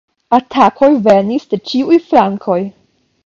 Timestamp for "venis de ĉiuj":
1.07-1.99